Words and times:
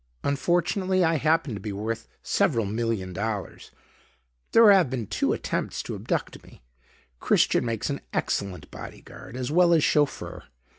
"Unfortunately, 0.23 1.03
I 1.03 1.17
happen 1.17 1.53
to 1.53 1.59
be 1.59 1.71
worth 1.71 2.07
several 2.23 2.65
million 2.65 3.13
dollars. 3.13 3.69
There 4.51 4.71
have 4.71 4.89
been 4.89 5.05
two 5.05 5.31
attempts 5.31 5.83
to 5.83 5.93
abduct 5.93 6.43
me. 6.43 6.63
Christian 7.19 7.63
makes 7.65 7.91
an 7.91 8.01
excellent 8.11 8.71
body 8.71 9.01
guard 9.03 9.37
as 9.37 9.51
well 9.51 9.73
as 9.73 9.83
chauffeur. 9.83 10.45